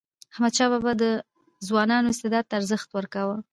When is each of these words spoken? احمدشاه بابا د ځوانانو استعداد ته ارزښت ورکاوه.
احمدشاه 0.33 0.69
بابا 0.71 0.91
د 1.03 1.03
ځوانانو 1.67 2.11
استعداد 2.13 2.45
ته 2.49 2.53
ارزښت 2.59 2.87
ورکاوه. 2.93 3.37